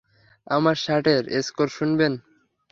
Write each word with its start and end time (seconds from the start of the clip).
আমার 0.47 0.75
স্যাটের 0.75 1.23
স্কোর 1.45 1.69
শুনবেন? 1.77 2.13